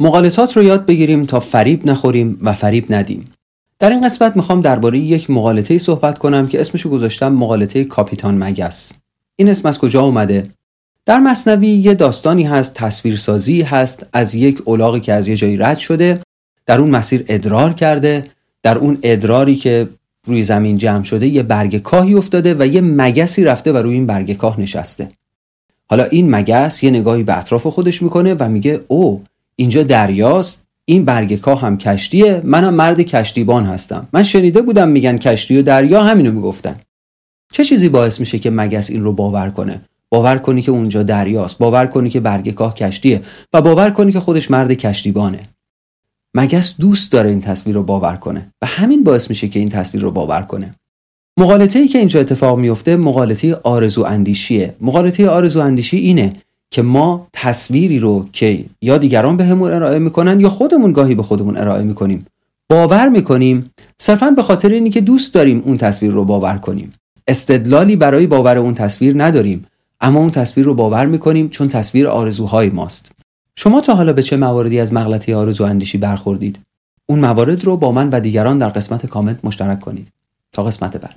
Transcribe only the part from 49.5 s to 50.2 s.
این تصویر رو